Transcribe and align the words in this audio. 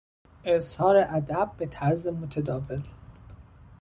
اظهار 0.43 0.97
ادب 0.97 1.51
به 1.57 1.65
طرز 1.65 2.07
متداول 2.07 2.81